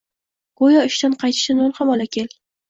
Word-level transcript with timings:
Go’yo 0.61 0.81
ishdan 0.91 1.13
qaytishda 1.25 1.55
non 1.59 1.77
ham 1.81 1.93
ola 1.99 2.09
kel 2.19 2.35